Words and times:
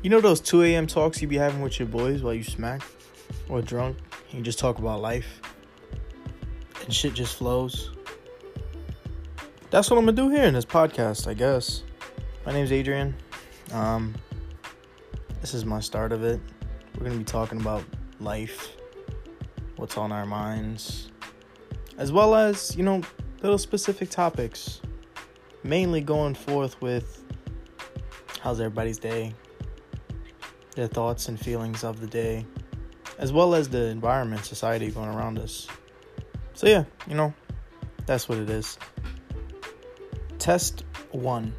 You 0.00 0.10
know 0.10 0.20
those 0.20 0.40
2 0.40 0.62
a.m. 0.62 0.86
talks 0.86 1.20
you 1.20 1.26
be 1.26 1.36
having 1.36 1.60
with 1.60 1.80
your 1.80 1.88
boys 1.88 2.22
while 2.22 2.32
you 2.32 2.44
smack 2.44 2.82
or 3.48 3.60
drunk? 3.60 3.98
And 4.30 4.38
you 4.38 4.44
just 4.44 4.60
talk 4.60 4.78
about 4.78 5.00
life 5.00 5.40
and 6.84 6.94
shit 6.94 7.14
just 7.14 7.36
flows. 7.36 7.90
That's 9.70 9.90
what 9.90 9.98
I'm 9.98 10.04
gonna 10.04 10.16
do 10.16 10.30
here 10.30 10.44
in 10.44 10.54
this 10.54 10.64
podcast, 10.64 11.26
I 11.26 11.34
guess. 11.34 11.82
My 12.46 12.52
name's 12.52 12.70
Adrian. 12.70 13.12
Um, 13.72 14.14
this 15.40 15.52
is 15.52 15.64
my 15.64 15.80
start 15.80 16.12
of 16.12 16.22
it. 16.22 16.40
We're 16.96 17.06
gonna 17.06 17.18
be 17.18 17.24
talking 17.24 17.60
about 17.60 17.82
life, 18.20 18.76
what's 19.76 19.96
on 19.96 20.12
our 20.12 20.26
minds, 20.26 21.10
as 21.98 22.12
well 22.12 22.36
as, 22.36 22.76
you 22.76 22.84
know, 22.84 23.02
little 23.42 23.58
specific 23.58 24.10
topics. 24.10 24.80
Mainly 25.64 26.02
going 26.02 26.36
forth 26.36 26.80
with 26.80 27.24
how's 28.40 28.60
everybody's 28.60 28.98
day, 28.98 29.34
their 30.78 30.86
thoughts 30.86 31.26
and 31.26 31.40
feelings 31.40 31.82
of 31.82 32.00
the 32.00 32.06
day, 32.06 32.46
as 33.18 33.32
well 33.32 33.56
as 33.56 33.68
the 33.68 33.86
environment, 33.86 34.44
society 34.44 34.92
going 34.92 35.08
around 35.08 35.36
us. 35.36 35.66
So, 36.54 36.68
yeah, 36.68 36.84
you 37.08 37.16
know, 37.16 37.34
that's 38.06 38.28
what 38.28 38.38
it 38.38 38.48
is. 38.48 38.78
Test 40.38 40.84
one. 41.10 41.52